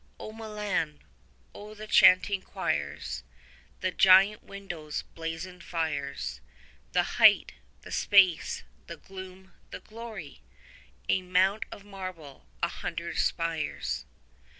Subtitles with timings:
[0.19, 0.99] O Milan,
[1.53, 3.21] O the chanting quires,
[3.81, 6.41] The giant windows' blazoned fires,
[6.91, 7.51] The height,
[7.83, 10.41] the space, the gloom, the glory!
[11.07, 14.05] A mount of marble, a hundred spires!